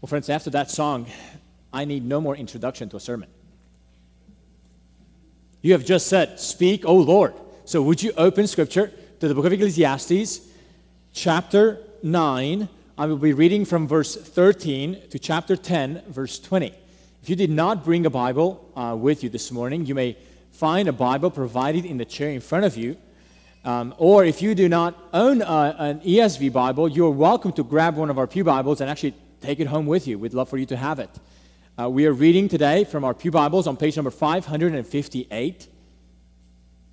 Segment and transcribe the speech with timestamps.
[0.00, 1.06] Well, friends, after that song,
[1.74, 3.28] I need no more introduction to a sermon.
[5.60, 7.34] You have just said, Speak, O Lord.
[7.66, 8.90] So, would you open scripture
[9.20, 10.40] to the book of Ecclesiastes,
[11.12, 12.68] chapter 9?
[12.96, 16.74] I will be reading from verse 13 to chapter 10, verse 20.
[17.22, 20.16] If you did not bring a Bible uh, with you this morning, you may
[20.50, 22.96] find a Bible provided in the chair in front of you.
[23.66, 27.96] Um, or if you do not own uh, an ESV Bible, you're welcome to grab
[27.96, 30.18] one of our Pew Bibles and actually take it home with you.
[30.18, 31.10] We'd love for you to have it.
[31.80, 35.68] Uh, we are reading today from our Pew Bibles on page number 558.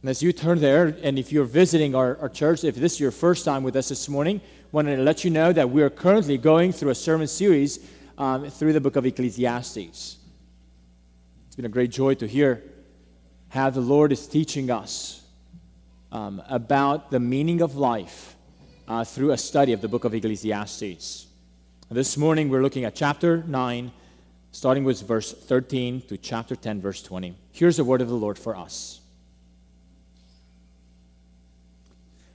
[0.02, 3.00] And as you turn there, and if you're visiting our, our church, if this is
[3.00, 5.82] your first time with us this morning, I wanted to let you know that we
[5.82, 7.86] are currently going through a sermon series
[8.18, 10.18] um, through the book of Ecclesiastes.
[11.48, 12.64] It's been a great joy to hear
[13.50, 15.22] how the Lord is teaching us
[16.14, 18.36] um, about the meaning of life
[18.88, 21.27] uh, through a study of the book of Ecclesiastes.
[21.90, 23.94] This morning we're looking at chapter 9
[24.52, 27.34] starting with verse 13 to chapter 10, verse 20.
[27.54, 29.00] Here's the word of the Lord for us.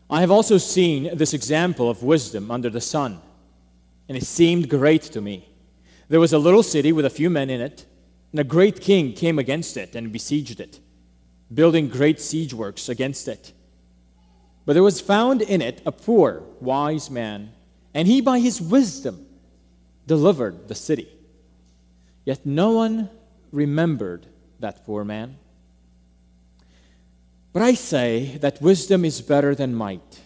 [0.09, 3.21] I have also seen this example of wisdom under the sun,
[4.09, 5.47] and it seemed great to me.
[6.09, 7.85] There was a little city with a few men in it,
[8.31, 10.81] and a great king came against it and besieged it,
[11.53, 13.53] building great siege works against it.
[14.65, 17.53] But there was found in it a poor, wise man,
[17.93, 19.27] and he by his wisdom
[20.07, 21.09] delivered the city.
[22.25, 23.11] Yet no one
[23.51, 24.27] remembered
[24.61, 25.37] that poor man.
[27.53, 30.21] But I say that wisdom is better than might,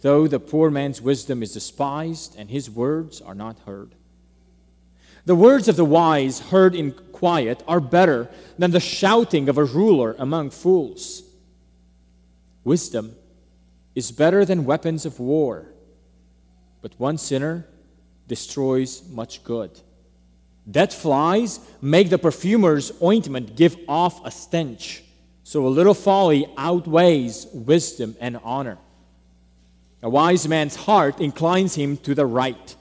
[0.00, 3.94] though the poor man's wisdom is despised and his words are not heard.
[5.26, 8.28] The words of the wise, heard in quiet, are better
[8.58, 11.22] than the shouting of a ruler among fools.
[12.62, 13.14] Wisdom
[13.94, 15.66] is better than weapons of war,
[16.82, 17.66] but one sinner
[18.26, 19.70] destroys much good.
[20.70, 25.02] Dead flies make the perfumer's ointment give off a stench.
[25.42, 28.78] So a little folly outweighs wisdom and honor.
[30.02, 32.76] A wise man's heart inclines him to the right,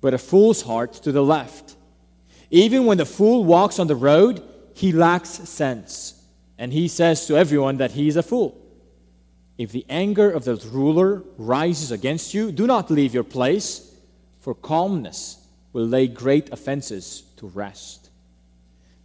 [0.00, 1.76] but a fool's heart to the left.
[2.50, 4.42] Even when the fool walks on the road,
[4.74, 6.22] he lacks sense,
[6.58, 8.60] and he says to everyone that he is a fool.
[9.56, 13.93] If the anger of the ruler rises against you, do not leave your place,
[14.44, 15.38] for calmness
[15.72, 18.10] will lay great offenses to rest.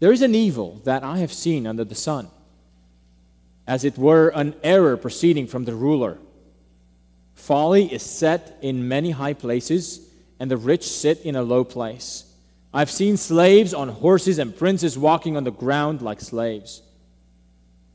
[0.02, 2.28] There is an evil that I have seen under the sun,
[3.66, 6.18] as it were an error proceeding from the ruler.
[7.36, 10.06] Folly is set in many high places,
[10.42, 12.26] and the rich sit in a low place.
[12.74, 16.82] I've seen slaves on horses and princes walking on the ground like slaves.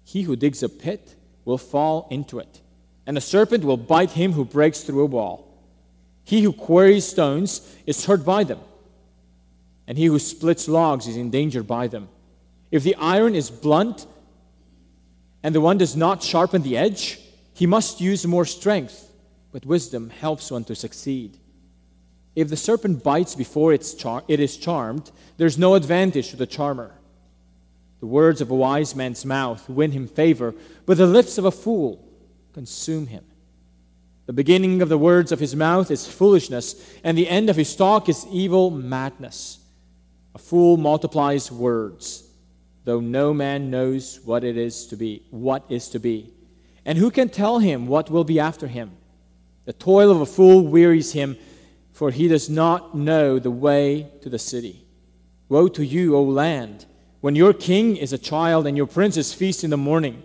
[0.02, 2.62] He who digs a pit will fall into it,
[3.06, 5.53] and a serpent will bite him who breaks through a wall.
[6.24, 8.60] He who quarries stones is hurt by them,
[9.86, 12.08] and he who splits logs is endangered by them.
[12.70, 14.06] If the iron is blunt
[15.42, 17.20] and the one does not sharpen the edge,
[17.52, 19.12] he must use more strength,
[19.52, 21.38] but wisdom helps one to succeed.
[22.34, 26.46] If the serpent bites before it's char- it is charmed, there's no advantage to the
[26.46, 26.94] charmer.
[28.00, 30.54] The words of a wise man's mouth win him favor,
[30.84, 32.04] but the lips of a fool
[32.52, 33.24] consume him.
[34.26, 36.74] The beginning of the words of his mouth is foolishness,
[37.04, 39.58] and the end of his talk is evil madness.
[40.34, 42.24] A fool multiplies words,
[42.84, 46.32] though no man knows what it is to be, what is to be.
[46.86, 48.92] And who can tell him what will be after him?
[49.66, 51.36] The toil of a fool wearies him,
[51.92, 54.84] for he does not know the way to the city.
[55.48, 56.86] Woe to you, O land,
[57.20, 60.22] when your king is a child and your princes feast in the morning.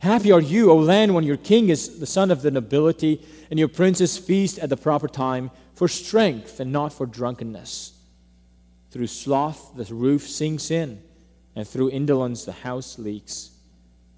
[0.00, 3.58] Happy are you, O land, when your king is the son of the nobility and
[3.58, 7.92] your princes feast at the proper time for strength and not for drunkenness.
[8.90, 11.02] Through sloth, the roof sinks in,
[11.54, 13.50] and through indolence, the house leaks.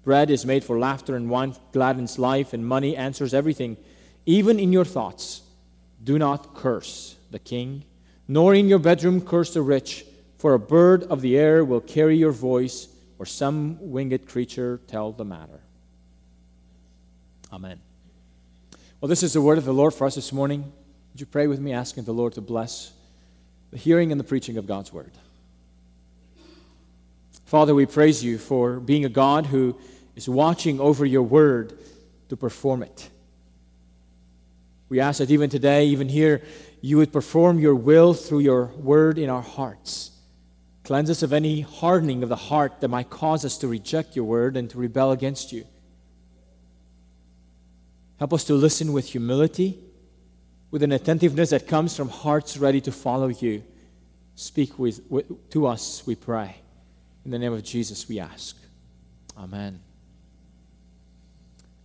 [0.05, 3.75] Bread is made for laughter, and wine gladdens life, and money answers everything.
[4.25, 5.41] Even in your thoughts,
[6.01, 7.83] do not curse the king,
[8.25, 10.05] nor in your bedroom curse the rich,
[10.37, 12.87] for a bird of the air will carry your voice,
[13.19, 15.59] or some winged creature tell the matter.
[17.53, 17.79] Amen.
[18.99, 20.63] Well, this is the word of the Lord for us this morning.
[21.11, 22.91] Would you pray with me, asking the Lord to bless
[23.69, 25.11] the hearing and the preaching of God's word?
[27.45, 29.77] Father, we praise you for being a God who
[30.15, 31.77] is watching over your word
[32.29, 33.07] to perform it.
[34.89, 36.41] We ask that even today, even here,
[36.81, 40.09] you would perform your will through your word in our hearts.
[40.83, 44.25] Cleanse us of any hardening of the heart that might cause us to reject your
[44.25, 45.65] word and to rebel against you.
[48.23, 49.77] Help us to listen with humility,
[50.71, 53.61] with an attentiveness that comes from hearts ready to follow you.
[54.35, 56.55] Speak with, with, to us, we pray.
[57.25, 58.55] In the name of Jesus, we ask.
[59.37, 59.81] Amen.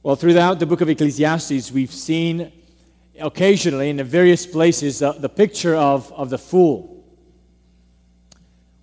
[0.05, 2.53] Well, throughout the book of Ecclesiastes, we've seen
[3.19, 7.05] occasionally in the various places uh, the picture of, of the fool.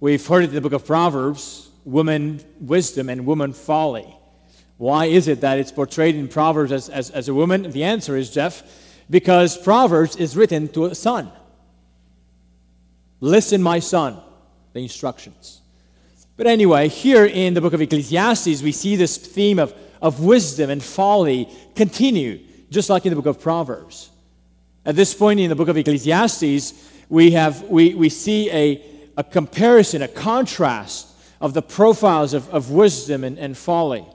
[0.02, 4.13] We've heard it in the book of Proverbs woman wisdom and woman folly.
[4.77, 7.72] Why is it that it's portrayed in Proverbs as, as, as a woman?
[7.72, 8.63] The answer is, Jeff,
[9.10, 11.31] because Proverbs is written to a son.
[13.22, 14.19] Listen, my son,
[14.74, 15.62] the instructions.
[16.38, 20.69] But anyway, here in the book of Ecclesiastes, we see this theme of, of wisdom
[20.69, 22.39] and folly continue,
[22.69, 24.10] just like in the book of Proverbs.
[24.86, 26.74] At this point in the book of Ecclesiastes,
[27.07, 28.83] we, have, we, we see a,
[29.16, 31.07] a comparison, a contrast
[31.39, 34.06] of the profiles of, of wisdom and, and folly.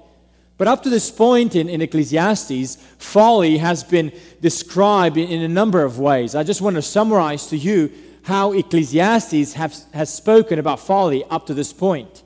[0.61, 4.12] But up to this point in, in Ecclesiastes, folly has been
[4.43, 6.35] described in, in, a number of ways.
[6.35, 7.91] I just want to summarize to you
[8.25, 12.23] how Ecclesiastes have, has spoken about folly up to this point.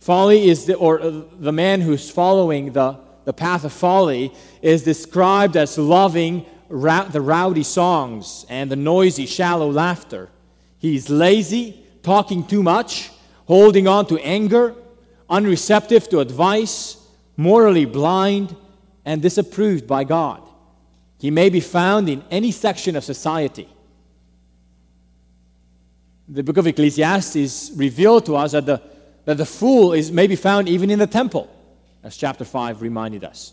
[0.00, 4.82] Folly is the, or uh, the man who's following the, the path of folly is
[4.82, 10.30] described as loving the rowdy songs and the noisy, shallow laughter.
[10.80, 13.12] He's lazy, talking too much,
[13.46, 14.74] holding on to anger,
[15.30, 17.05] unreceptive to advice,
[17.36, 18.56] morally blind,
[19.04, 20.42] and disapproved by God.
[21.18, 23.68] He may be found in any section of society.
[26.28, 28.82] The book of Ecclesiastes revealed to us that the,
[29.24, 31.48] that the fool is may be found even in the temple,
[32.02, 33.52] as chapter 5 reminded us.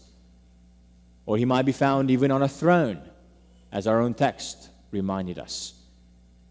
[1.25, 2.99] Or he might be found even on a throne,
[3.71, 5.73] as our own text reminded us.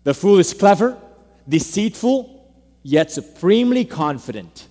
[0.05, 0.97] The fool is clever,
[1.49, 4.69] deceitful, yet supremely confident,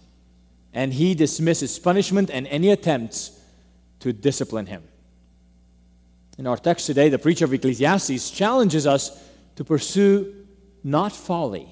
[0.74, 3.40] and he dismisses punishment and any attempts
[4.00, 4.84] to discipline him.
[6.38, 10.34] In our text today, the preacher of Ecclesiastes challenges us to pursue
[10.84, 11.68] not folly,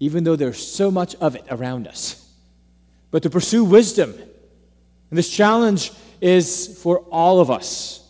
[0.00, 2.30] even though there's so much of it around us,
[3.10, 4.12] but to pursue wisdom.
[4.12, 8.00] And this challenge is for all of us.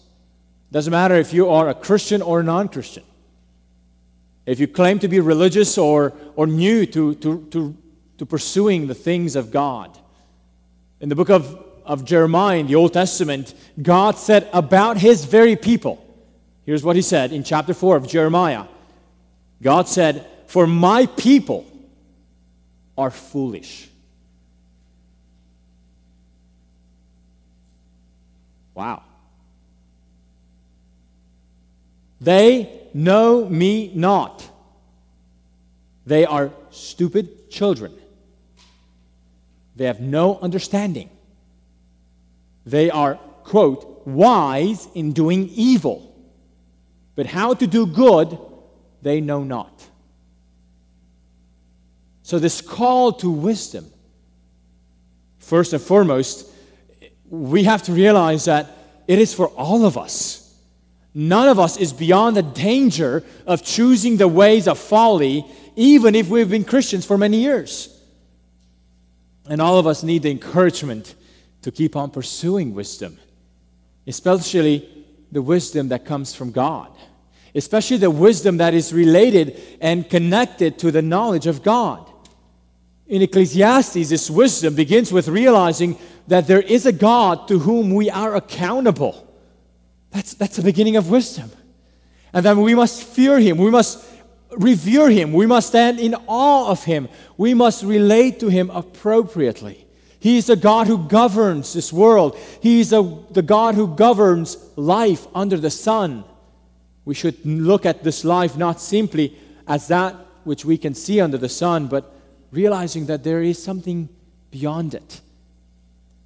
[0.71, 3.05] It Doesn't matter if you are a Christian or a non Christian.
[4.47, 7.77] If you claim to be religious or, or new to, to, to,
[8.19, 9.97] to pursuing the things of God.
[11.01, 15.57] In the book of, of Jeremiah in the Old Testament, God said about his very
[15.57, 16.05] people,
[16.67, 18.65] here's what he said in chapter 4 of Jeremiah
[19.63, 21.67] God said, For my people
[22.97, 23.89] are foolish.
[28.75, 29.03] Wow.
[32.21, 34.49] They know me not.
[36.07, 37.93] They are stupid children.
[39.79, 41.09] They have no understanding.
[42.67, 43.15] They are,
[43.45, 46.13] quote, wise in doing evil.
[47.15, 48.37] But how to do good,
[49.03, 49.87] they know not.
[52.23, 53.87] So, this call to wisdom,
[55.39, 56.51] first and foremost,
[57.31, 58.77] we have to realize that
[59.07, 60.45] it is for all of us.
[61.15, 65.47] None of us is beyond the danger of choosing the ways of folly,
[65.77, 67.95] even if we've been Christians for many years.
[69.49, 71.15] And all of us need the encouragement
[71.63, 73.19] to keep on pursuing wisdom,
[74.07, 74.89] especially
[75.33, 76.91] the wisdom that comes from God,
[77.55, 82.11] especially the wisdom that is related and connected to the knowledge of God.
[83.07, 88.11] In Ecclesiastes, this wisdom begins with realizing that there is a God to whom we
[88.11, 89.27] are accountable.
[90.11, 91.51] That's, that's the beginning of wisdom.
[92.35, 93.57] And then we must fear him.
[93.57, 94.05] We must
[94.57, 95.33] revere him.
[95.33, 97.09] We must stand in awe of him.
[97.37, 99.87] We must relate to him appropriately.
[100.21, 102.37] He is the God who governs this world.
[102.61, 106.25] He is the, the God who governs life under the sun.
[107.05, 110.15] We should look at this life not simply as that
[110.45, 112.13] which we can see under the sun, but
[112.51, 114.09] realizing that there is something
[114.51, 115.21] beyond it.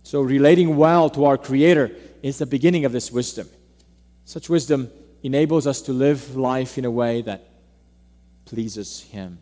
[0.04, 3.48] So, relating well to our Creator is the beginning of this wisdom.
[4.24, 4.90] Such wisdom
[5.22, 7.48] enables us to live life in a way that
[8.44, 9.38] pleases Him.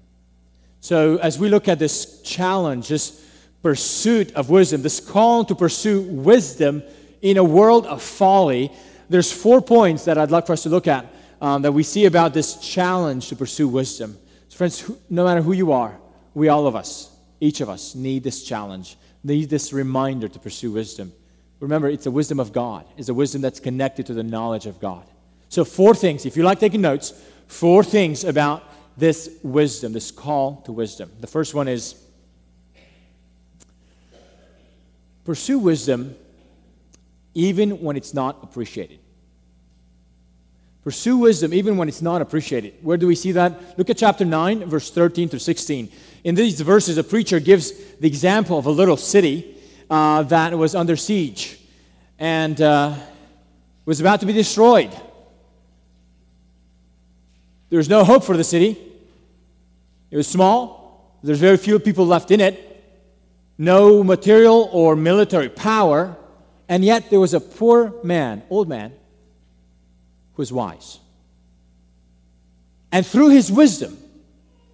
[0.80, 3.26] So, as we look at this challenge, this
[3.62, 6.82] pursuit of wisdom, this call to pursue wisdom
[7.20, 8.72] in a world of folly,
[9.10, 11.06] there's four points that I'd like for us to look at
[11.40, 14.16] um, that we see about this challenge to pursue wisdom.
[14.48, 15.98] So, friends, who, no matter who you are,
[16.34, 20.72] we all of us, each of us, need this challenge, need this reminder to pursue
[20.72, 21.12] wisdom.
[21.60, 22.86] Remember, it's the wisdom of God.
[22.96, 25.04] It's a wisdom that's connected to the knowledge of God.
[25.48, 27.12] So, four things, if you like taking notes,
[27.46, 28.62] four things about
[28.96, 31.10] this wisdom, this call to wisdom.
[31.20, 31.94] The first one is
[35.24, 36.16] pursue wisdom
[37.34, 38.98] even when it's not appreciated.
[40.82, 42.74] Pursue wisdom even when it's not appreciated.
[42.82, 43.78] Where do we see that?
[43.78, 45.90] Look at chapter 9, verse 13 through 16.
[46.24, 49.56] In these verses, a preacher gives the example of a little city
[49.90, 51.60] uh, that was under siege
[52.18, 52.94] and uh,
[53.84, 54.90] was about to be destroyed.
[57.70, 58.76] There was no hope for the city.
[60.10, 62.66] It was small, there's very few people left in it,
[63.56, 66.16] no material or military power,
[66.68, 68.90] and yet there was a poor man, old man,
[70.34, 70.98] who was wise.
[72.90, 73.98] And through his wisdom,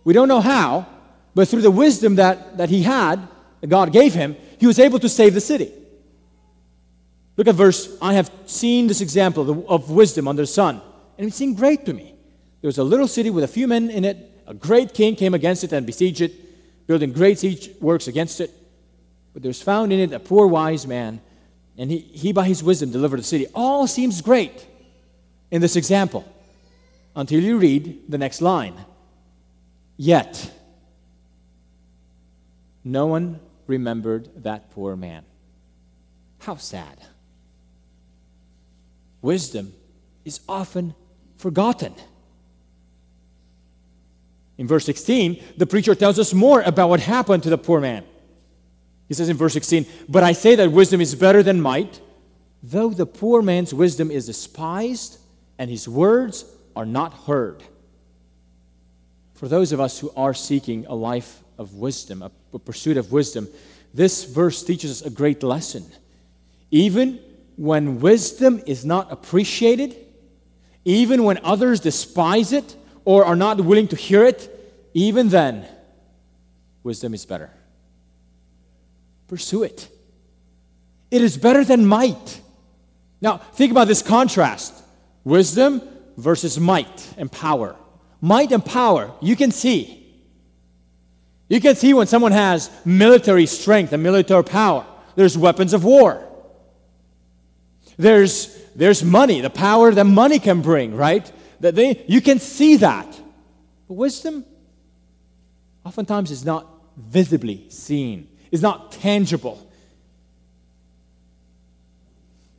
[0.05, 0.87] we don't know how,
[1.35, 3.29] but through the wisdom that, that he had,
[3.61, 5.71] that God gave him, he was able to save the city.
[7.37, 10.81] Look at verse, I have seen this example of, of wisdom under the sun,
[11.19, 12.16] and it seemed great to me.
[12.61, 14.43] There was a little city with a few men in it.
[14.47, 18.51] A great king came against it and besieged it, building great siege works against it.
[19.33, 21.21] But there was found in it a poor wise man,
[21.77, 23.47] and he, he by his wisdom delivered the city.
[23.55, 24.67] All seems great
[25.51, 26.25] in this example
[27.15, 28.75] until you read the next line.
[29.97, 30.53] Yet,
[32.85, 35.25] no one remembered that poor man.
[36.39, 36.99] How sad.
[39.23, 39.73] Wisdom
[40.25, 40.95] is often
[41.37, 41.95] forgotten.
[44.59, 48.05] In verse 16, the preacher tells us more about what happened to the poor man.
[49.09, 52.01] He says in verse 16, But I say that wisdom is better than might,
[52.63, 55.19] though the poor man's wisdom is despised
[55.59, 56.45] and his words
[56.75, 57.63] are not heard.
[59.35, 63.49] For those of us who are seeking a life of wisdom, a pursuit of wisdom,
[63.93, 65.85] this verse teaches us a great lesson.
[66.71, 67.21] Even
[67.57, 69.97] when wisdom is not appreciated,
[70.85, 74.51] even when others despise it or are not willing to hear it,
[74.93, 75.67] even then,
[76.83, 77.51] wisdom is better.
[79.29, 79.89] Pursue it.
[81.11, 82.41] It is better than might.
[83.21, 84.75] Now, think about this contrast
[85.25, 85.81] wisdom
[86.17, 87.77] versus might and power.
[88.21, 90.03] Might and power, you can see.
[91.49, 94.85] You can see when someone has military strength and military power.
[95.15, 96.27] There's weapons of war.
[97.97, 101.31] There's, there's money, the power that money can bring, right?
[101.61, 103.07] That they, you can see that.
[103.89, 104.45] But wisdom
[105.85, 109.63] oftentimes is not visibly seen, is not tangible.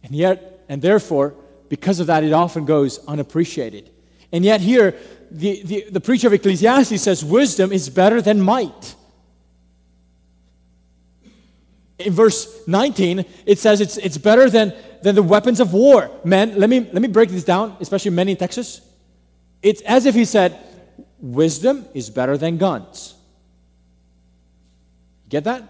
[0.03, 1.35] And yet, and therefore,
[1.69, 3.89] because of that, it often goes unappreciated.
[4.31, 4.95] And yet, here,
[5.29, 8.95] the, the, the preacher of Ecclesiastes says wisdom is better than might.
[11.99, 16.11] In verse 19, it says it's, it's better than, than the weapons of war.
[16.23, 18.86] Men, let me, let me break this down, especially men in Texas.
[19.61, 20.57] It's as if he said,
[21.19, 23.15] wisdom is better than guns.
[25.29, 25.63] Get that?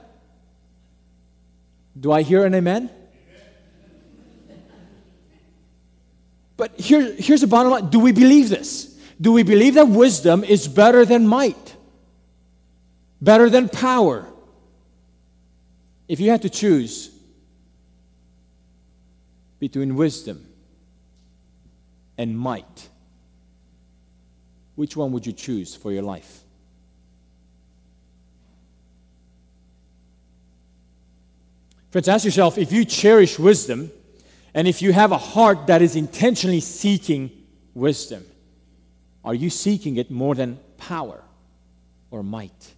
[2.00, 2.92] Do I hear an amen?
[6.58, 8.96] But here, here's the bottom line do we believe this?
[9.20, 11.76] Do we believe that wisdom is better than might?
[13.22, 14.28] Better than power?
[16.08, 17.10] If you had to choose
[19.60, 20.48] between wisdom
[22.18, 22.90] and might,
[24.78, 26.44] which one would you choose for your life?
[31.90, 33.90] Friends, ask yourself if you cherish wisdom
[34.54, 37.32] and if you have a heart that is intentionally seeking
[37.74, 38.24] wisdom,
[39.26, 41.24] are you seeking it more than power
[42.12, 42.74] or might?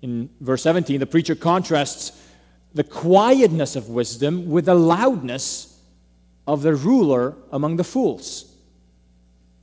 [0.00, 2.18] In verse 17, the preacher contrasts
[2.72, 5.78] the quietness of wisdom with the loudness
[6.46, 8.45] of the ruler among the fools.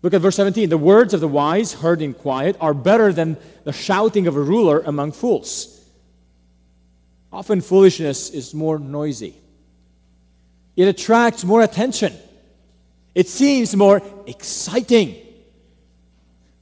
[0.04, 0.70] Look at verse 17.
[0.70, 4.42] The words of the wise, heard in quiet, are better than the shouting of a
[4.42, 5.82] ruler among fools.
[7.32, 9.34] Often foolishness is more noisy,
[10.76, 12.14] it attracts more attention.
[13.16, 15.16] It seems more exciting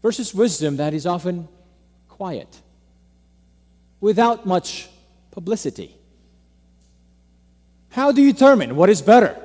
[0.01, 1.48] versus wisdom that is often
[2.10, 2.60] quiet
[4.01, 4.89] without much
[5.31, 5.95] publicity.
[7.89, 9.41] How do you determine what is better?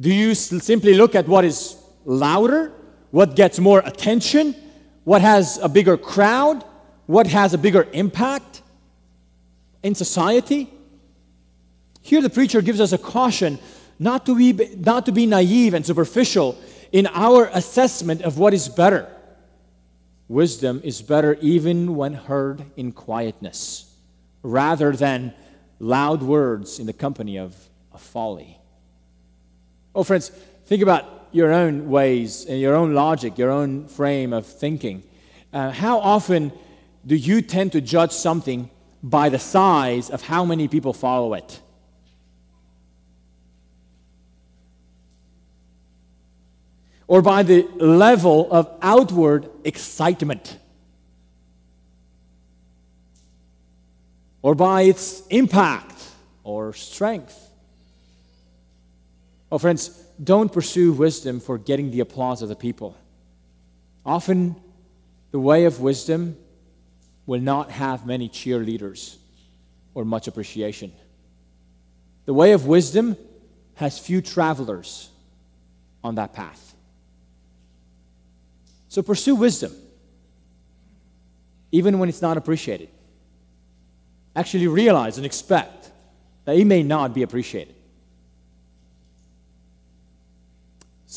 [0.00, 1.75] Do you simply look at what is
[2.06, 2.72] louder,
[3.10, 4.54] what gets more attention,
[5.04, 6.64] what has a bigger crowd,
[7.04, 8.62] what has a bigger impact
[9.82, 10.72] in society?
[12.00, 13.58] Here, the preacher gives us a caution
[13.98, 16.56] not to be, not to be naive and superficial
[16.92, 19.12] in our assessment of what is better.
[20.28, 23.92] Wisdom is better even when heard in quietness,
[24.42, 25.34] rather than
[25.78, 27.54] loud words in the company of,
[27.92, 28.58] of folly.
[29.94, 30.30] Oh, friends,
[30.66, 35.02] think about your own ways and your own logic, your own frame of thinking.
[35.52, 36.50] Uh, how often
[37.06, 38.70] do you tend to judge something
[39.02, 41.60] by the size of how many people follow it?
[47.08, 50.58] or by the level of outward excitement,
[54.42, 56.02] or by its impact
[56.42, 57.50] or strength.
[59.50, 62.96] Oh, friends, don't pursue wisdom for getting the applause of the people.
[64.04, 64.56] Often,
[65.30, 66.36] the way of wisdom
[67.26, 69.16] will not have many cheerleaders
[69.94, 70.92] or much appreciation.
[72.24, 73.16] The way of wisdom
[73.74, 75.10] has few travelers
[76.02, 76.74] on that path.
[78.88, 79.72] So pursue wisdom,
[81.72, 82.88] even when it's not appreciated.
[84.34, 85.90] Actually, realize and expect
[86.44, 87.75] that it may not be appreciated.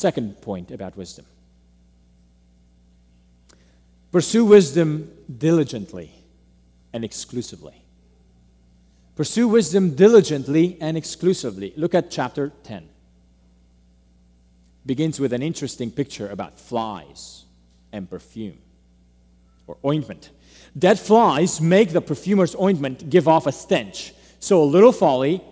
[0.00, 1.26] Second point about wisdom
[4.10, 6.10] pursue wisdom diligently
[6.94, 7.74] and exclusively.
[9.14, 11.74] Pursue wisdom diligently and exclusively.
[11.76, 12.88] Look at chapter 10.
[14.86, 17.44] Begins with an interesting picture about flies
[17.92, 18.56] and perfume
[19.66, 20.30] or ointment.
[20.78, 24.14] Dead flies make the perfumer's ointment give off a stench.
[24.38, 25.42] So a little folly,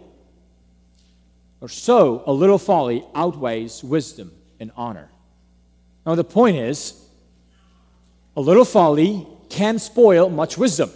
[1.61, 5.11] or so a little folly outweighs wisdom and honor.
[6.07, 7.05] Now, the point is,
[8.37, 10.91] a little folly can spoil much wisdom.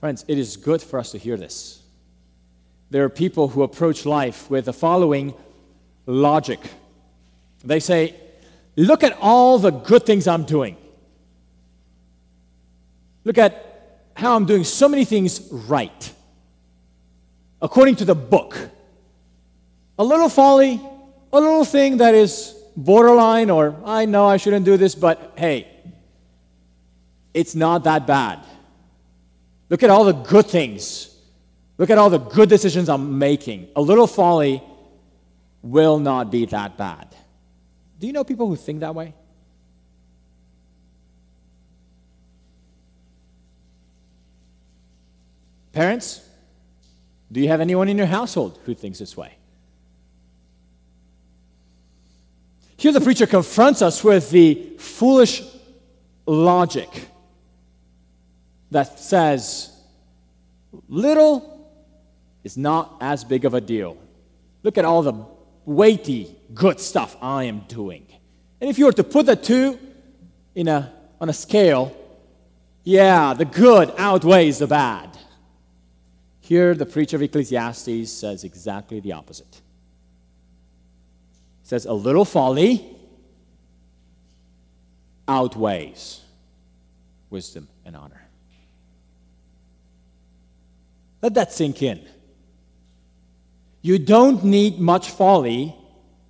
[0.00, 1.80] Friends, it is good for us to hear this.
[2.90, 5.34] There are people who approach life with the following
[6.06, 6.60] logic.
[7.64, 8.16] They say,
[8.76, 10.76] Look at all the good things I'm doing.
[13.24, 16.12] Look at how I'm doing so many things right,
[17.60, 18.56] according to the book.
[20.02, 20.80] A little folly,
[21.32, 25.68] a little thing that is borderline, or I know I shouldn't do this, but hey,
[27.32, 28.40] it's not that bad.
[29.68, 31.16] Look at all the good things.
[31.78, 33.68] Look at all the good decisions I'm making.
[33.76, 34.60] A little folly
[35.62, 37.14] will not be that bad.
[38.00, 39.14] Do you know people who think that way?
[45.72, 46.28] Parents,
[47.30, 49.36] do you have anyone in your household who thinks this way?
[52.82, 55.40] Here, the preacher confronts us with the foolish
[56.26, 56.88] logic
[58.72, 59.70] that says
[60.88, 61.70] little
[62.42, 63.96] is not as big of a deal.
[64.64, 65.14] Look at all the
[65.64, 68.04] weighty, good stuff I am doing.
[68.60, 69.78] And if you were to put the two
[70.56, 71.96] in a, on a scale,
[72.82, 75.16] yeah, the good outweighs the bad.
[76.40, 79.61] Here, the preacher of Ecclesiastes says exactly the opposite.
[81.62, 82.86] Says, A little folly
[85.28, 86.20] outweighs
[87.30, 88.22] wisdom and honor.
[91.22, 92.06] Let that sink in.
[93.80, 95.74] You don't need much folly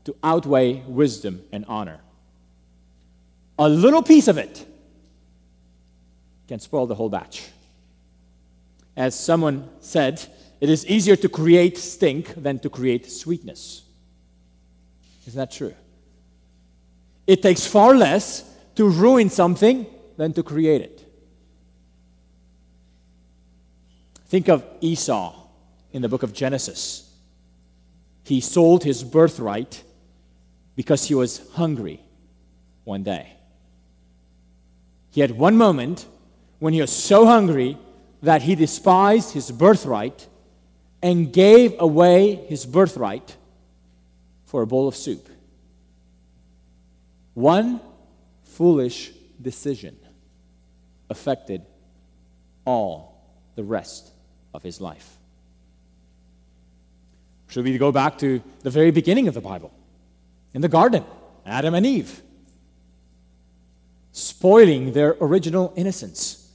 [0.05, 2.01] to outweigh wisdom and honor.
[3.59, 4.67] A little piece of it
[6.49, 7.49] can spoil the whole batch.
[8.97, 10.23] As someone said,
[10.61, 13.83] it is easier to create stink than to create sweetness.
[15.27, 15.75] Isn't that true?
[17.27, 21.09] It takes far less to ruin something than to create it.
[24.27, 25.35] Think of Esau
[25.93, 27.11] in the book of Genesis.
[28.25, 29.83] He sold his birthright
[30.75, 32.01] because he was hungry
[32.85, 33.35] one day.
[35.11, 36.07] He had one moment
[36.59, 37.77] when he was so hungry
[38.23, 40.27] that he despised his birthright
[41.03, 43.37] and gave away his birthright
[44.53, 45.31] for a bowl of soup.
[47.33, 47.81] One
[48.45, 49.11] foolish
[49.41, 49.97] decision
[51.09, 51.63] affected
[52.67, 54.11] all the rest
[54.53, 55.17] of his life.
[57.49, 59.73] Should we go back to the very beginning of the Bible?
[60.53, 61.03] In the garden,
[61.47, 62.21] Adam and Eve,
[64.13, 66.47] spoiling their original innocence.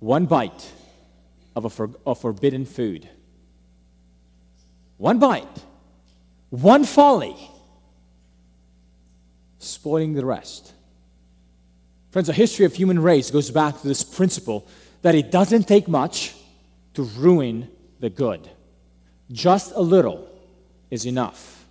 [0.00, 0.72] One bite
[1.54, 3.10] of, a for, forbidden food.
[4.96, 5.64] One bite,
[6.62, 7.36] one folly,
[9.58, 10.72] spoiling the rest.
[12.10, 14.66] Friends, the history of human race goes back to this principle
[15.02, 16.34] that it doesn't take much
[16.94, 18.48] to ruin the good.
[19.32, 20.28] Just a little
[20.90, 21.64] is enough.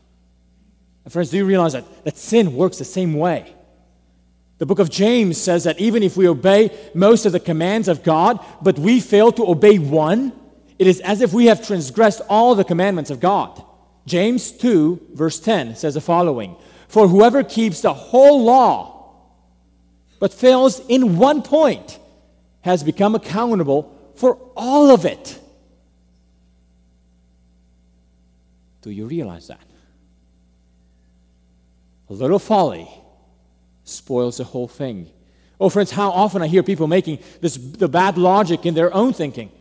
[1.06, 3.54] And friends, do you realize that, that sin works the same way?
[4.58, 8.04] The book of James says that even if we obey most of the commands of
[8.04, 10.34] God, but we fail to obey one,
[10.78, 13.64] it is as if we have transgressed all the commandments of God.
[14.06, 16.56] James 2, verse 10 says the following
[16.88, 19.16] For whoever keeps the whole law,
[20.20, 22.00] but fails in one point,
[22.62, 25.40] has become accountable for all of it.
[28.82, 29.62] Do you realize that?
[32.10, 32.88] a little folly
[33.84, 35.10] spoils the whole thing.
[35.60, 39.14] Oh, friends, how often I hear people making this the bad logic in their own
[39.14, 39.52] thinking.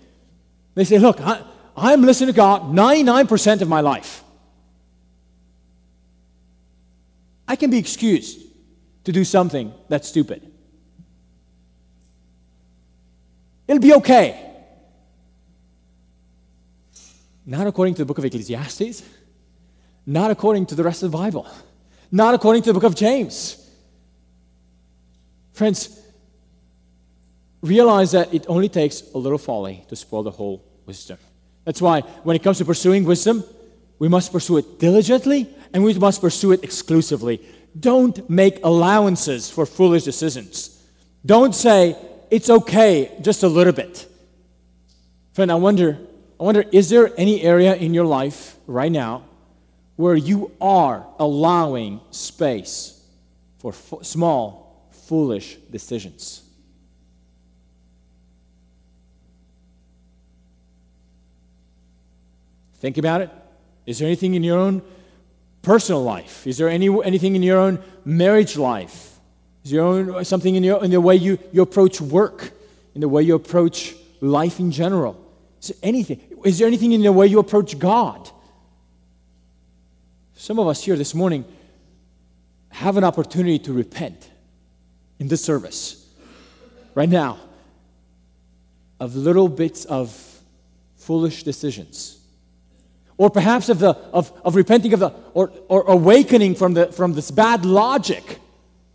[0.74, 1.42] They say, Look, I,
[1.76, 4.22] I'm listening to God 99% of my life.
[7.52, 8.40] I can be excused
[9.04, 10.40] to do something that's stupid.
[13.68, 14.42] It'll be okay.
[17.44, 19.02] Not according to the book of Ecclesiastes,
[20.06, 21.46] not according to the rest of the Bible,
[22.10, 23.58] not according to the book of James.
[25.52, 26.00] Friends,
[27.60, 31.18] realize that it only takes a little folly to spoil the whole wisdom.
[31.66, 33.44] That's why when it comes to pursuing wisdom,
[33.98, 37.40] we must pursue it diligently and we must pursue it exclusively.
[37.78, 40.82] Don't make allowances for foolish decisions.
[41.24, 41.96] Don't say,
[42.30, 44.06] it's okay, just a little bit.
[45.32, 45.98] Friend, I wonder,
[46.38, 49.24] I wonder, is there any area in your life right now
[49.96, 53.02] where you are allowing space
[53.58, 56.42] for small, foolish decisions?
[62.74, 63.30] Think about it.
[63.86, 64.82] Is there anything in your own
[65.62, 66.46] personal life?
[66.46, 69.18] Is there any, anything in your own marriage life?
[69.64, 72.50] Is there own, something in, your, in the way you, you approach work,
[72.94, 75.16] in the way you approach life in general?
[75.60, 76.20] Is there anything?
[76.44, 78.28] Is there anything in the way you approach God?
[80.34, 81.44] Some of us here this morning
[82.70, 84.28] have an opportunity to repent
[85.20, 86.04] in this service
[86.96, 87.38] right now
[88.98, 90.10] of little bits of
[90.96, 92.21] foolish decisions
[93.22, 97.12] or perhaps of, the, of, of repenting of the, or, or awakening from, the, from
[97.12, 98.40] this bad logic,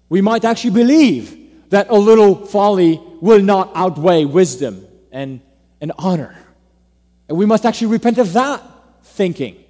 [0.10, 5.40] we might actually believe that a little folly will not outweigh wisdom and,
[5.80, 6.36] and honor.
[7.30, 8.62] And we must actually repent of that
[9.02, 9.64] thinking,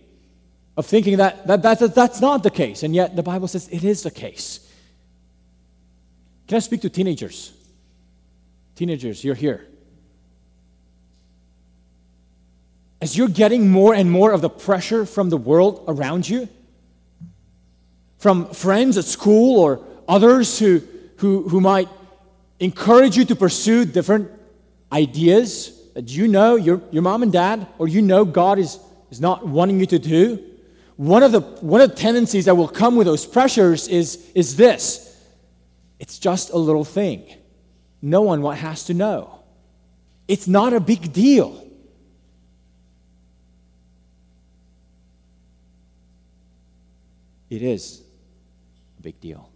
[0.75, 2.81] of thinking that, that, that that's not the case.
[2.81, 4.67] And yet the Bible says it is the case.
[6.47, 7.53] Can I speak to teenagers?
[8.73, 9.67] Teenagers, you're here.
[13.01, 16.49] As you're getting more and more of the pressure from the world around you,
[18.17, 20.81] from friends at school or others who,
[21.17, 21.87] who, who might
[22.59, 24.31] encourage you to pursue different
[24.91, 28.79] ideas that you know your, your mom and dad or you know God is,
[29.11, 30.43] is not wanting you to do,
[30.95, 34.55] one of, the, one of the tendencies that will come with those pressures is, is
[34.55, 35.03] this
[35.99, 37.25] it's just a little thing.
[38.01, 39.39] No one has to know.
[40.27, 41.66] It's not a big deal.
[47.49, 48.01] It is
[48.99, 49.49] a big deal.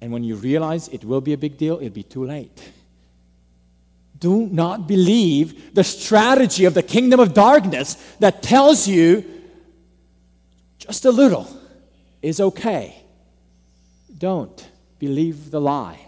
[0.00, 2.72] And when you realize it will be a big deal, it'll be too late.
[4.18, 9.24] Do not believe the strategy of the kingdom of darkness that tells you
[10.78, 11.48] just a little
[12.20, 13.02] is okay.
[14.16, 16.00] Don't believe the lie.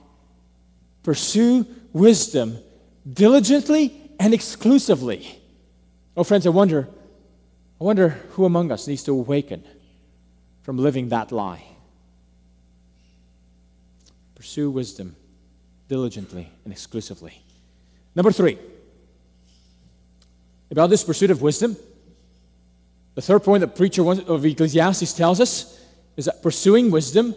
[1.02, 2.58] Pursue wisdom
[3.10, 5.38] diligently and exclusively.
[6.16, 6.88] Oh, friends, I wonder
[7.80, 9.64] I wonder who among us needs to awaken
[10.62, 11.62] from living that lie.
[14.34, 15.16] Pursue wisdom
[15.88, 17.40] diligently and exclusively.
[18.14, 18.58] Number three,
[20.70, 21.76] about this pursuit of wisdom,
[23.14, 25.80] the third point that preacher of Ecclesiastes tells us
[26.16, 27.34] is that pursuing wisdom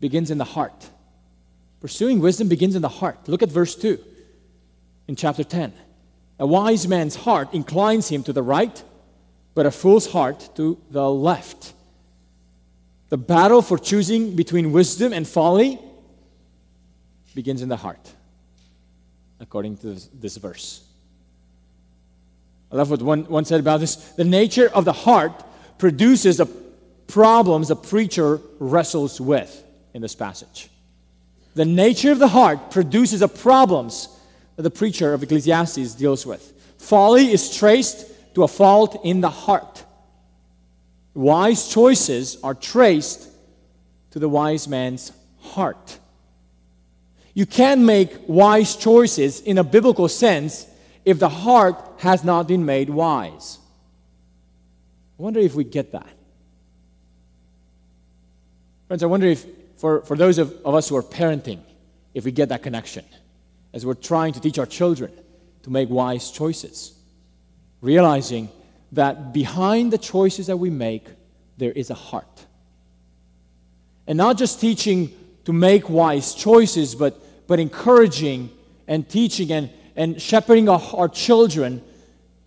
[0.00, 0.88] begins in the heart.
[1.80, 3.28] Pursuing wisdom begins in the heart.
[3.28, 3.98] Look at verse 2
[5.08, 5.72] in chapter 10.
[6.38, 8.82] A wise man's heart inclines him to the right,
[9.54, 11.72] but a fool's heart to the left.
[13.08, 15.78] The battle for choosing between wisdom and folly
[17.34, 18.12] begins in the heart,
[19.40, 20.84] according to this, verse.
[22.70, 23.96] I love what one, one said about this.
[23.96, 25.32] The nature of the heart
[25.78, 26.46] produces the
[27.08, 30.68] problems the preacher wrestles with in this passage.
[31.54, 34.08] The nature of the heart produces the problems
[34.56, 36.52] that the preacher of Ecclesiastes deals with.
[36.78, 39.84] Folly is traced to a fault in the heart.
[41.14, 43.28] Wise choices are traced
[44.12, 45.98] to the wise man's heart.
[47.34, 50.66] You can make wise choices in a biblical sense
[51.04, 53.58] if the heart has not been made wise.
[55.18, 56.08] I wonder if we get that.
[58.88, 61.60] Friends, I wonder if, for, for those of, of us who are parenting,
[62.14, 63.04] if we get that connection
[63.72, 65.12] as we're trying to teach our children
[65.62, 66.99] to make wise choices
[67.80, 68.50] realizing
[68.92, 71.06] that behind the choices that we make,
[71.56, 72.46] there is a heart.
[74.06, 75.12] And not just teaching
[75.44, 78.50] to make wise choices, but, but encouraging
[78.88, 81.82] and teaching and, and shepherding our, our children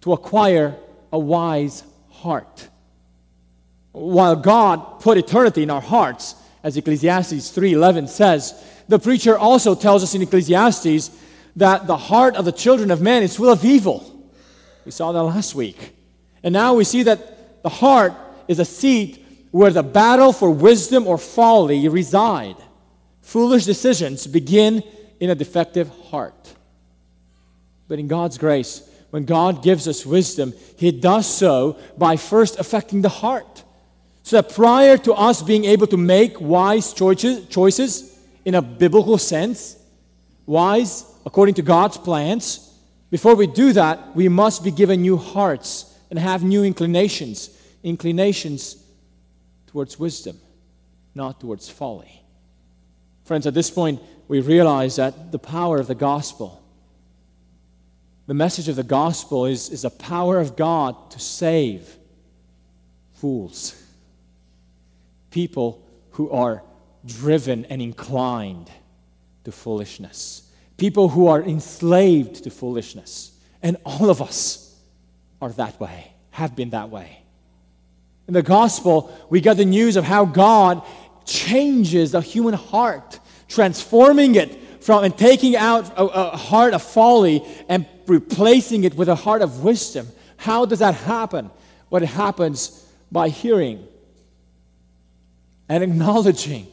[0.02, 0.76] to acquire
[1.12, 2.68] a wise heart.
[3.94, 8.54] while God put eternity in our hearts, as Ecclesiastes 3:11 says,
[8.88, 11.12] the preacher also tells us in Ecclesiastes
[11.56, 14.13] that the heart of the children of men is full of evil.
[14.86, 15.96] We saw that last week.
[16.44, 18.14] And now we see that the heart
[18.48, 22.58] is a seat where the battle for wisdom or folly reside.
[23.22, 24.84] Foolish decisions begin
[25.20, 26.54] in a defective heart.
[27.88, 33.02] But in God's grace, when God gives us wisdom, He does so by first affecting
[33.02, 33.64] the heart.
[34.24, 39.18] So that prior to us being able to make wise choices, choices in a biblical
[39.18, 39.78] sense,
[40.46, 42.73] wise according to God's plans,
[43.14, 47.56] before we do that, we must be given new hearts and have new inclinations.
[47.84, 48.84] Inclinations
[49.68, 50.40] towards wisdom,
[51.14, 52.24] not towards folly.
[53.24, 56.64] Friends, at this point, we realize that the power of the gospel,
[58.26, 61.88] the message of the gospel is, is a power of God to save
[63.12, 63.80] fools,
[65.30, 66.64] people who are
[67.06, 68.72] driven and inclined
[69.44, 70.43] to foolishness,
[70.84, 73.32] people who are enslaved to foolishness.
[73.62, 74.78] And all of us
[75.42, 77.20] are that way, have been that way.
[78.28, 80.82] In the gospel, we get the news of how God
[81.24, 87.42] changes the human heart, transforming it from and taking out a, a heart of folly
[87.70, 90.06] and replacing it with a heart of wisdom.
[90.36, 91.50] How does that happen?
[91.88, 93.88] What happens by hearing
[95.70, 96.68] and acknowledging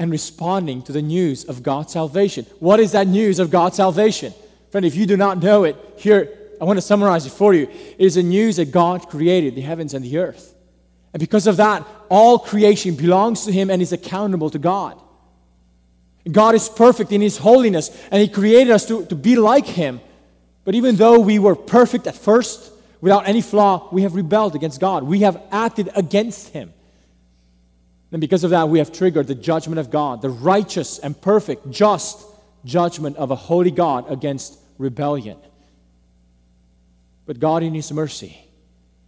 [0.00, 2.46] and responding to the news of God's salvation.
[2.58, 4.32] What is that news of God's salvation?
[4.70, 7.64] Friend, if you do not know it, here, I want to summarize it for you.
[7.64, 10.54] It is the news that God created the heavens and the earth.
[11.12, 14.98] And because of that, all creation belongs to Him and is accountable to God.
[16.32, 20.00] God is perfect in His holiness, and He created us to, to be like Him.
[20.64, 24.80] But even though we were perfect at first, without any flaw, we have rebelled against
[24.80, 25.02] God.
[25.02, 26.72] We have acted against Him.
[28.12, 31.70] And because of that, we have triggered the judgment of God, the righteous and perfect,
[31.70, 32.26] just
[32.64, 35.38] judgment of a holy God against rebellion.
[37.26, 38.38] But God, in His mercy,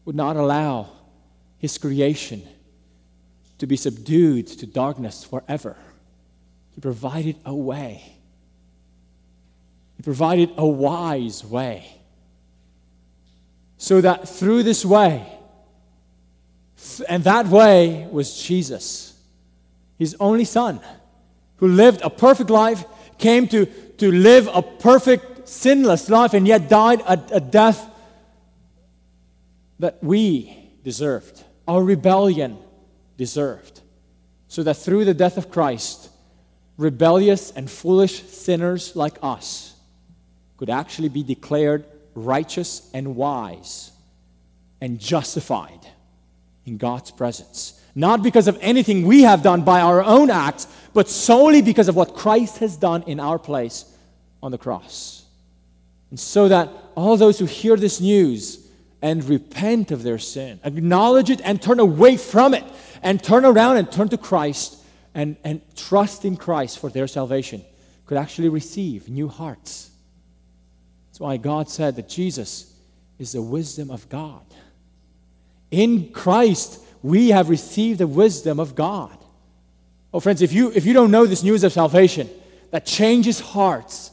[0.05, 0.89] would not allow
[1.63, 2.43] his creation
[3.59, 5.77] to be subdued to darkness forever.
[6.73, 8.03] He provided a way.
[9.97, 11.87] He provided a wise way.
[13.79, 15.25] So that through this way,
[17.09, 19.15] and that way was Jesus,
[19.99, 20.81] his only son,
[21.57, 22.85] who lived a perfect life,
[23.19, 27.89] came to, to live a perfect, sinless life, and yet died a, a death
[29.79, 32.59] that we deserved our rebellion
[33.17, 33.81] deserved,
[34.49, 36.11] so that through the death of Christ,
[36.77, 39.75] rebellious and foolish sinners like us
[40.57, 43.93] could actually be declared righteous and wise
[44.81, 45.81] and justified
[46.67, 47.81] in God's presence.
[47.95, 51.97] Not because of anything we have done by our own acts, but solely because of
[51.97, 53.85] what Christ has done in our place
[54.43, 55.25] on the cross.
[56.11, 58.67] And so that all those who hear this news
[59.01, 62.65] and repent of their sin, acknowledge it and turn away from it,
[63.03, 64.79] and turn around and turn to Christ
[65.15, 67.65] and, and trust in Christ for their salvation,
[68.07, 69.91] could actually receive new hearts.
[71.09, 72.75] That's why God said that Jesus
[73.19, 74.45] is the wisdom of God.
[75.73, 79.19] In Christ, we have received the wisdom of God.
[80.15, 82.31] Oh, friends, if you, if you don't know this news of salvation
[82.71, 84.13] that changes hearts,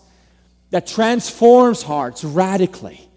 [0.72, 3.10] that transforms hearts radically,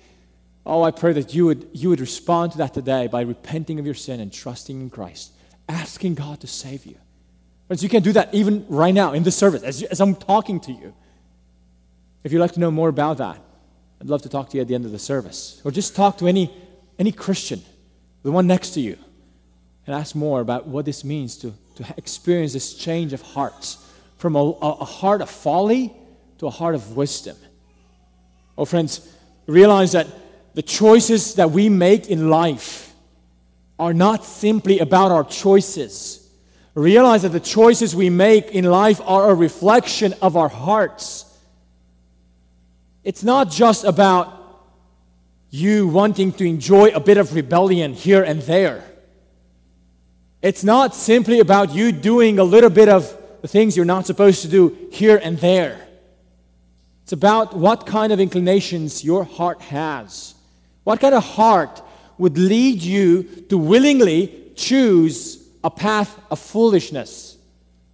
[0.65, 3.87] Oh, I pray that you would, you would respond to that today by repenting of
[3.87, 5.33] your sin and trusting in Christ,
[5.69, 6.97] asking God to save you.
[7.67, 10.61] Friends, you can do that even right now in this service as, as I'm talking
[10.61, 10.95] to you.
[12.23, 13.41] If you'd like to know more about that,
[14.01, 15.61] I'd love to talk to you at the end of the service.
[15.65, 16.55] Or just talk to any,
[16.99, 17.63] any Christian,
[18.23, 18.97] the one next to you,
[19.87, 23.79] and ask more about what this means to, to experience this change of hearts
[24.19, 25.93] from a, a heart of folly
[26.39, 27.37] to a heart of wisdom.
[28.57, 29.13] Oh, friends,
[29.47, 30.07] realize that
[30.55, 32.93] the choices that we make in life
[33.79, 36.31] are not simply about our choices.
[36.75, 41.25] Realize that the choices we make in life are a reflection of our hearts.
[43.03, 44.42] It's not just about
[45.53, 48.83] you wanting to enjoy a bit of rebellion here and there.
[50.41, 54.41] It's not simply about you doing a little bit of the things you're not supposed
[54.43, 55.79] to do here and there.
[57.03, 60.35] It's about what kind of inclinations your heart has.
[60.85, 61.83] What kind of heart
[62.17, 67.37] would lead you to willingly choose a path of foolishness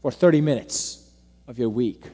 [0.01, 1.11] for 30 minutes
[1.49, 2.05] of your week?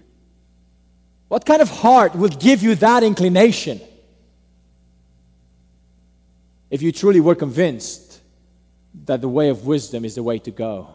[1.29, 3.83] What kind of heart would give you that inclination?
[6.75, 8.19] If you truly were convinced
[9.05, 10.89] that the way of wisdom is the way to go?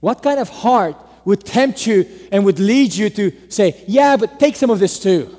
[0.00, 0.94] What kind of heart
[1.24, 5.00] would tempt you and would lead you to say, Yeah, but take some of this
[5.00, 5.34] too?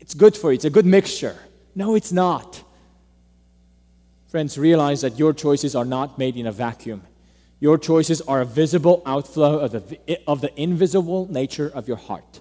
[0.00, 1.36] It's good for you, it's a good mixture.
[1.74, 2.62] No, it's not.
[4.28, 7.02] Friends, realize that your choices are not made in a vacuum.
[7.60, 12.40] Your choices are a visible outflow of the, of the invisible nature of your heart.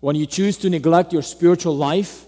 [0.00, 2.24] When you choose to neglect your spiritual life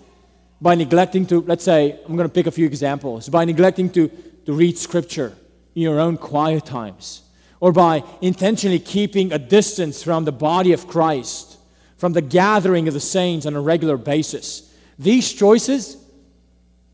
[0.60, 4.08] by neglecting to, let's say, I'm going to pick a few examples, by neglecting to,
[4.46, 5.36] to read scripture
[5.74, 7.22] in your own quiet times,
[7.60, 11.58] or by intentionally keeping a distance from the body of Christ,
[11.98, 15.96] from the gathering of the saints on a regular basis, these choices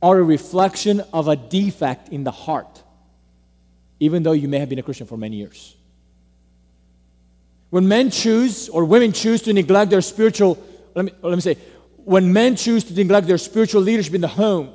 [0.01, 2.83] are a reflection of a defect in the heart,
[4.01, 5.77] even though you may have been a Christian for many years.
[7.71, 10.59] When men choose or women choose to neglect their spiritual,
[10.95, 11.57] let me, let me say,
[12.05, 14.73] when men choose to neglect their spiritual leadership in the home,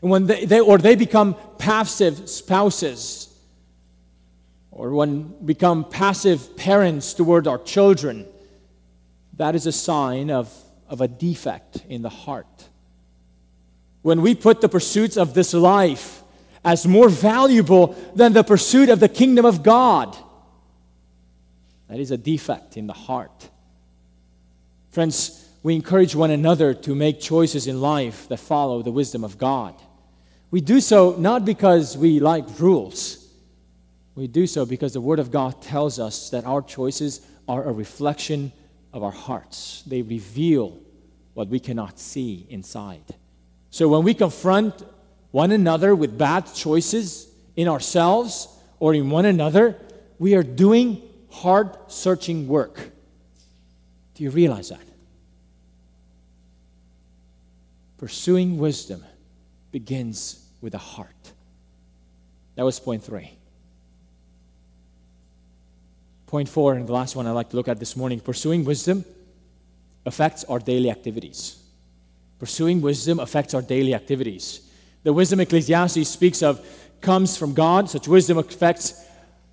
[0.00, 3.24] and when they, they or they become passive spouses,
[4.70, 8.26] or when become passive parents toward our children,
[9.34, 10.52] that is a sign of,
[10.88, 12.68] of a defect in the heart
[14.02, 16.22] when we put the pursuits of this life
[16.64, 20.16] as more valuable than the pursuit of the kingdom of God.
[21.88, 23.50] That is a defect in the heart.
[24.90, 29.38] Friends, we encourage one another to make choices in life that follow the wisdom of
[29.38, 29.74] God.
[30.50, 33.28] We do so not because we like rules.
[34.14, 37.72] We do so because the Word of God tells us that our choices are a
[37.72, 38.52] reflection
[38.92, 39.82] of our hearts.
[39.86, 40.78] They reveal
[41.34, 43.04] what we cannot see inside.
[43.70, 44.82] So when we confront
[45.30, 48.48] one another with bad choices in ourselves
[48.80, 49.76] or in one another,
[50.18, 52.90] we are doing heart searching work.
[54.14, 54.87] Do you realize that?
[57.98, 59.04] Pursuing wisdom
[59.72, 61.32] begins with the heart.
[62.54, 63.30] That was point three.
[66.26, 69.04] Point four, and the last one I'd like to look at this morning pursuing wisdom
[70.06, 71.62] affects our daily activities.
[72.38, 74.60] Pursuing wisdom affects our daily activities.
[75.02, 76.64] The wisdom Ecclesiastes speaks of
[77.00, 77.90] comes from God.
[77.90, 79.04] Such wisdom affects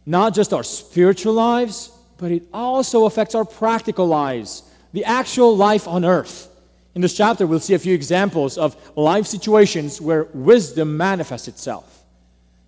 [0.05, 5.87] not just our spiritual lives, but it also affects our practical lives, the actual life
[5.87, 6.49] on earth.
[6.95, 12.03] In this chapter, we'll see a few examples of life situations where wisdom manifests itself.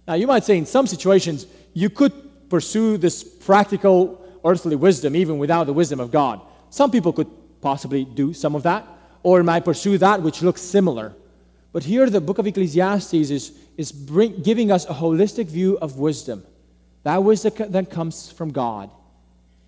[0.06, 5.38] Now, you might say in some situations, you could pursue this practical earthly wisdom even
[5.38, 6.42] without the wisdom of God.
[6.70, 7.30] Some people could
[7.62, 8.86] possibly do some of that
[9.24, 11.14] or might pursue that which looks similar.
[11.72, 16.00] But here, the book of Ecclesiastes is, is bring, giving us a holistic view of
[16.00, 16.44] wisdom.
[17.04, 18.90] That wisdom that comes from God,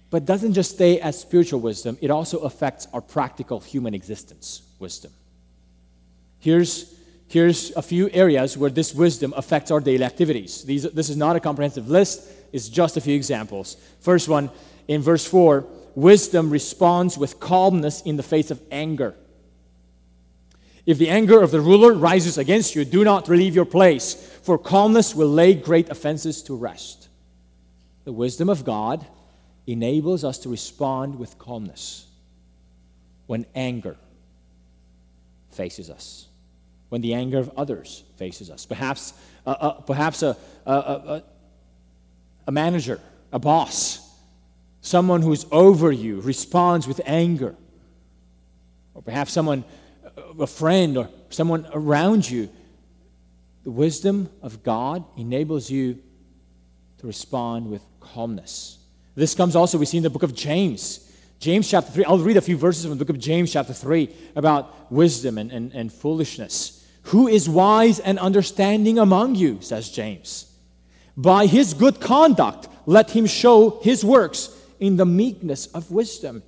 [0.09, 5.11] but doesn't just stay as spiritual wisdom, it also affects our practical human existence wisdom.
[6.39, 6.95] Here's,
[7.27, 10.63] here's a few areas where this wisdom affects our daily activities.
[10.63, 13.77] These, this is not a comprehensive list, it's just a few examples.
[13.99, 14.49] First one,
[14.87, 19.13] in verse 4, wisdom responds with calmness in the face of anger.
[20.85, 24.57] If the anger of the ruler rises against you, do not relieve your place, for
[24.57, 27.09] calmness will lay great offenses to rest.
[28.05, 29.05] The wisdom of God
[29.71, 32.07] enables us to respond with calmness
[33.27, 33.97] when anger
[35.51, 36.27] faces us,
[36.89, 38.65] when the anger of others faces us.
[38.65, 39.13] Perhaps,
[39.45, 41.23] uh, uh, perhaps a, a, a,
[42.47, 42.99] a manager,
[43.31, 43.99] a boss,
[44.81, 47.55] someone who's over you responds with anger.
[48.93, 49.63] Or perhaps someone
[50.39, 52.49] a friend or someone around you,
[53.63, 55.99] the wisdom of God enables you
[56.99, 58.78] to respond with calmness.
[59.15, 61.05] This comes also, we see in the book of James.
[61.39, 62.05] James chapter 3.
[62.05, 65.51] I'll read a few verses from the book of James chapter 3 about wisdom and,
[65.51, 66.85] and, and foolishness.
[67.03, 70.53] Who is wise and understanding among you, says James?
[71.15, 76.43] By his good conduct, let him show his works in the meekness of wisdom.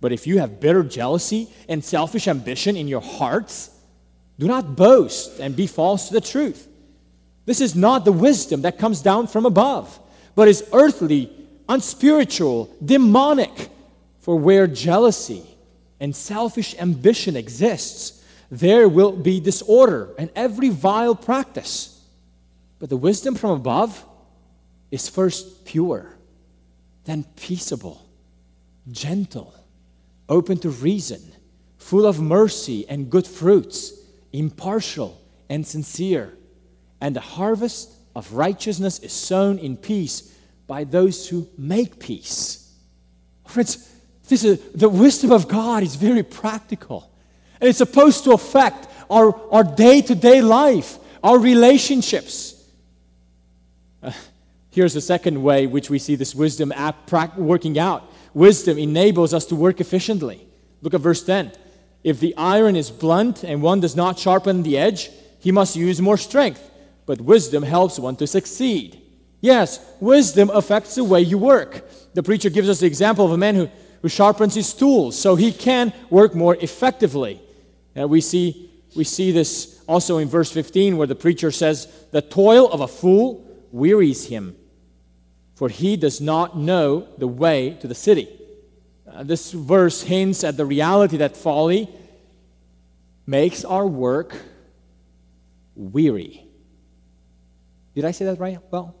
[0.00, 3.70] But if you have bitter jealousy and selfish ambition in your hearts,
[4.38, 6.68] do not boast and be false to the truth.
[7.44, 9.98] This is not the wisdom that comes down from above,
[10.34, 11.30] but is earthly,
[11.68, 13.70] unspiritual, demonic.
[14.20, 15.44] For where jealousy
[15.98, 22.00] and selfish ambition exists, there will be disorder and every vile practice.
[22.78, 24.04] But the wisdom from above
[24.92, 26.14] is first pure,
[27.04, 28.06] then peaceable,
[28.90, 29.54] gentle
[30.28, 31.20] open to reason,
[31.78, 33.92] full of mercy and good fruits,
[34.32, 36.32] impartial and sincere.
[37.00, 40.31] And the harvest of righteousness is sown in peace
[40.72, 42.72] by those who make peace.
[43.46, 43.94] Friends,
[44.26, 47.10] this is, the wisdom of God is very practical.
[47.60, 52.66] And it's supposed to affect our, our day-to-day life, our relationships.
[54.02, 54.12] Uh,
[54.70, 58.10] here's the second way which we see this wisdom app working out.
[58.32, 60.40] Wisdom enables us to work efficiently.
[60.80, 61.52] Look at verse 10.
[62.02, 66.00] If the iron is blunt and one does not sharpen the edge, he must use
[66.00, 66.70] more strength.
[67.04, 69.01] But wisdom helps one to succeed.
[69.42, 71.84] Yes, wisdom affects the way you work.
[72.14, 73.68] The preacher gives us the example of a man who,
[74.00, 77.42] who sharpens his tools so he can work more effectively.
[77.94, 82.70] We see, we see this also in verse 15 where the preacher says, The toil
[82.70, 84.56] of a fool wearies him,
[85.56, 88.28] for he does not know the way to the city.
[89.10, 91.88] Uh, this verse hints at the reality that folly
[93.26, 94.36] makes our work
[95.74, 96.46] weary.
[97.96, 98.58] Did I say that right?
[98.70, 98.94] Well,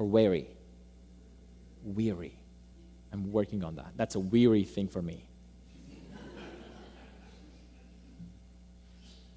[0.00, 0.46] or weary?
[1.84, 2.32] Weary.
[3.12, 3.92] I'm working on that.
[3.96, 5.26] That's a weary thing for me.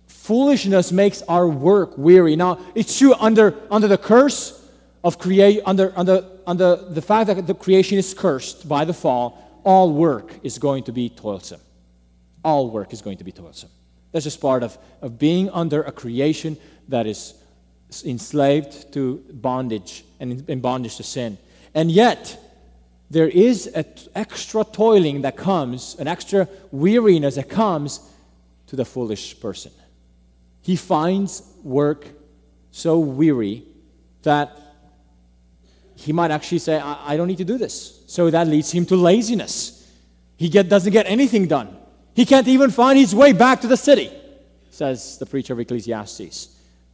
[0.07, 2.37] Foolishness makes our work weary.
[2.37, 4.59] Now, it's true under, under the curse
[5.03, 9.61] of create under, under, under the fact that the creation is cursed by the fall,
[9.65, 11.59] all work is going to be toilsome.
[12.41, 13.69] All work is going to be toilsome.
[14.13, 16.55] That's just part of, of being under a creation
[16.87, 17.33] that is
[18.01, 21.37] enslaved to bondage and in bondage to sin.
[21.75, 22.39] And yet,
[23.09, 23.85] there is an
[24.15, 27.99] extra toiling that comes, an extra weariness that comes
[28.67, 29.71] to the foolish person.
[30.61, 32.07] He finds work
[32.71, 33.65] so weary
[34.23, 34.57] that
[35.95, 38.03] he might actually say, I, I don't need to do this.
[38.07, 39.91] So that leads him to laziness.
[40.37, 41.77] He get, doesn't get anything done.
[42.15, 44.11] He can't even find his way back to the city,
[44.71, 46.52] says the preacher of Ecclesiastes.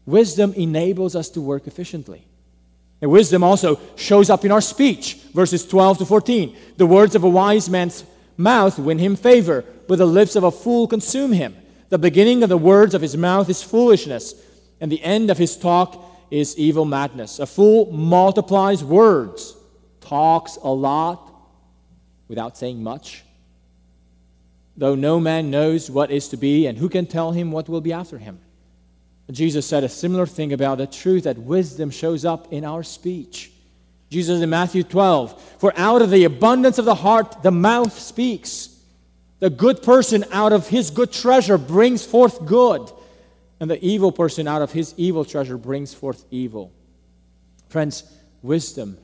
[0.09, 2.25] Wisdom enables us to work efficiently.
[3.01, 6.55] And wisdom also shows up in our speech, verses 12 to 14.
[6.77, 8.03] The words of a wise man's
[8.35, 11.55] mouth win him favor, but the lips of a fool consume him.
[11.89, 14.33] The beginning of the words of his mouth is foolishness,
[14.81, 17.39] and the end of his talk is evil madness.
[17.39, 19.55] A fool multiplies words,
[20.01, 21.31] talks a lot
[22.27, 23.23] without saying much.
[24.75, 27.81] Though no man knows what is to be, and who can tell him what will
[27.81, 28.39] be after him?
[29.31, 33.51] Jesus said a similar thing about the truth that wisdom shows up in our speech.
[34.09, 38.75] Jesus in Matthew 12, for out of the abundance of the heart, the mouth speaks.
[39.39, 42.91] The good person out of his good treasure brings forth good,
[43.59, 46.71] and the evil person out of his evil treasure brings forth evil.
[47.69, 48.03] Friends,
[48.41, 48.97] wisdom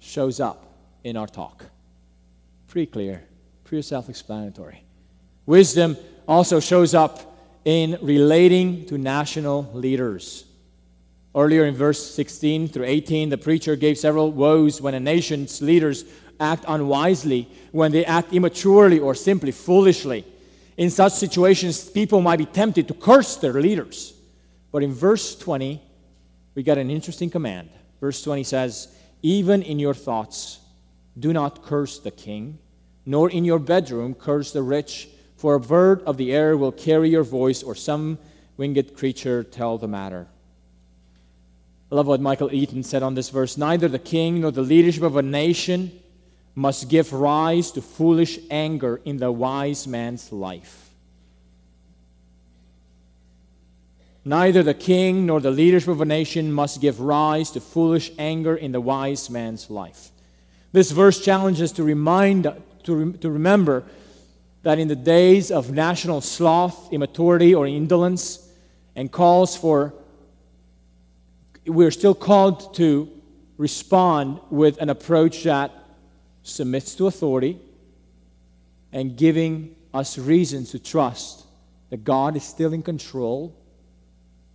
[0.00, 0.74] shows up
[1.04, 1.64] in our talk.
[2.66, 3.22] Pretty clear,
[3.64, 4.82] pretty self explanatory.
[5.46, 7.37] Wisdom also shows up
[7.68, 10.46] in relating to national leaders.
[11.34, 16.06] Earlier in verse 16 through 18, the preacher gave several woes when a nation's leaders
[16.40, 20.24] act unwisely, when they act immaturely or simply foolishly.
[20.78, 24.14] In such situations, people might be tempted to curse their leaders.
[24.72, 25.78] But in verse 20,
[26.54, 27.68] we got an interesting command.
[28.00, 30.58] Verse 20 says, Even in your thoughts,
[31.18, 32.60] do not curse the king,
[33.04, 37.10] nor in your bedroom curse the rich for a bird of the air will carry
[37.10, 38.18] your voice, or some
[38.56, 40.26] winged creature tell the matter.
[41.90, 43.56] I love what Michael Eaton said on this verse.
[43.56, 45.92] Neither the king nor the leadership of a nation
[46.56, 50.90] must give rise to foolish anger in the wise man's life.
[54.24, 58.56] Neither the king nor the leadership of a nation must give rise to foolish anger
[58.56, 60.10] in the wise man's life.
[60.72, 63.84] This verse challenges to remind to, to remember
[64.62, 68.48] that in the days of national sloth, immaturity, or indolence,
[68.96, 69.94] and calls for,
[71.66, 73.08] we're still called to
[73.56, 75.72] respond with an approach that
[76.42, 77.58] submits to authority
[78.92, 81.44] and giving us reasons to trust
[81.90, 83.56] that God is still in control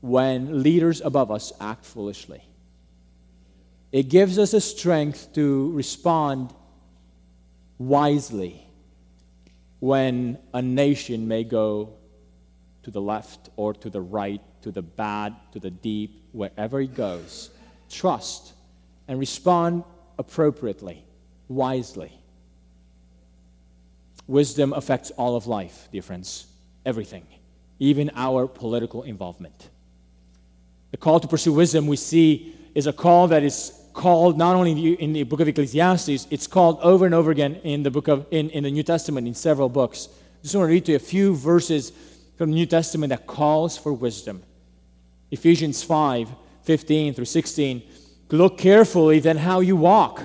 [0.01, 2.43] when leaders above us act foolishly.
[3.91, 6.53] It gives us the strength to respond
[7.77, 8.67] wisely
[9.83, 11.93] when a nation may go
[12.83, 16.95] to the left or to the right, to the bad, to the deep, wherever it
[16.95, 17.49] goes.
[17.89, 18.53] Trust
[19.09, 19.83] and respond
[20.17, 21.03] appropriately,
[21.49, 22.13] wisely.
[24.25, 26.47] Wisdom affects all of life, dear friends,
[26.85, 27.25] everything,
[27.77, 29.69] even our political involvement.
[30.91, 34.93] The call to pursue wisdom we see is a call that is called not only
[34.93, 38.25] in the book of Ecclesiastes, it's called over and over again in the book of
[38.31, 40.09] in, in the New Testament in several books.
[40.11, 41.91] I just want to read to you a few verses
[42.37, 44.43] from the New Testament that calls for wisdom.
[45.31, 46.29] Ephesians 5,
[46.63, 47.83] 15 through 16.
[48.31, 50.21] Look carefully then how you walk,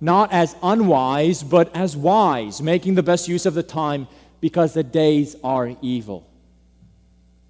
[0.00, 4.08] not as unwise, but as wise, making the best use of the time,
[4.40, 6.26] because the days are evil.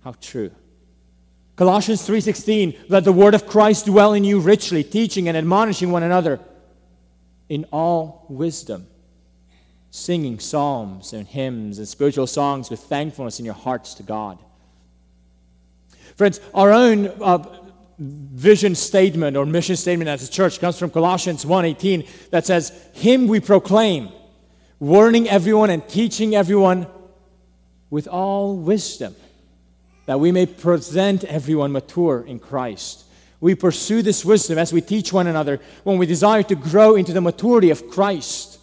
[0.03, 0.51] How true.
[1.61, 6.03] Colossians 3:16, let the word of Christ dwell in you richly, teaching and admonishing one
[6.03, 6.41] another
[7.51, 8.87] in all wisdom,
[9.91, 14.39] singing psalms and hymns and spiritual songs with thankfulness in your hearts to God.
[16.17, 17.45] Friends, our own uh,
[17.99, 23.29] vision statement or mission statement as a church comes from Colossians 1:18 that says, "Him
[23.29, 24.09] we proclaim,
[24.79, 26.87] warning everyone and teaching everyone
[27.91, 29.15] with all wisdom."
[30.11, 33.05] That we may present everyone mature in Christ.
[33.39, 37.13] We pursue this wisdom as we teach one another when we desire to grow into
[37.13, 38.59] the maturity of Christ.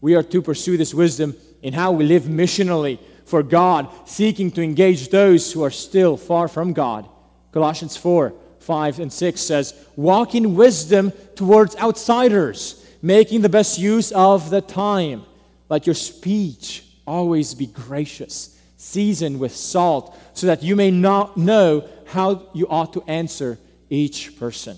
[0.00, 4.60] We are to pursue this wisdom in how we live missionally for God, seeking to
[4.60, 7.08] engage those who are still far from God.
[7.52, 14.10] Colossians 4 5 and 6 says, Walk in wisdom towards outsiders, making the best use
[14.10, 15.22] of the time.
[15.68, 18.51] Let your speech always be gracious,
[18.82, 23.56] seasoned with salt so that you may not know how you ought to answer
[23.88, 24.76] each person.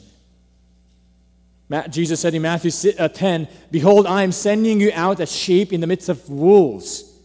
[1.89, 5.81] Jesus said in Matthew uh, 10, Behold, I am sending you out as sheep in
[5.81, 7.19] the midst of wolves.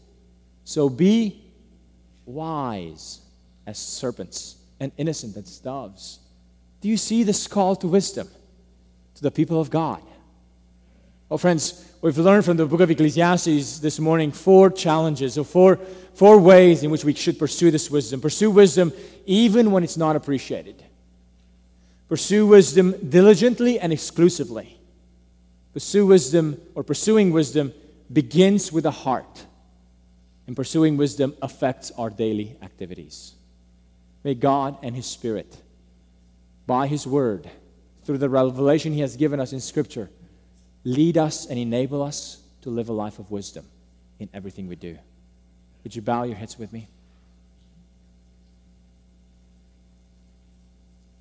[0.64, 1.44] So be
[2.26, 3.20] wise
[3.68, 6.20] as serpents and innocent as doves.
[6.80, 8.30] Do you see this call to wisdom
[9.16, 10.02] to the people of God?
[11.30, 15.78] Oh, friends, we've learned from the book of Ecclesiastes this morning four challenges, or four,
[16.14, 18.22] four ways in which we should pursue this wisdom.
[18.22, 18.94] Pursue wisdom
[19.26, 20.84] even when it's not appreciated.
[22.08, 24.80] Pursue wisdom diligently and exclusively.
[25.74, 27.72] Pursue wisdom, or pursuing wisdom,
[28.12, 29.46] begins with the heart.
[30.48, 33.36] And pursuing wisdom affects our daily activities.
[34.24, 35.56] May God and His Spirit,
[36.66, 37.48] by His Word,
[38.04, 40.10] through the revelation He has given us in Scripture,
[40.84, 43.66] lead us and enable us to live a life of wisdom
[44.20, 44.98] in everything we do.
[45.84, 46.88] Would you bow your heads with me?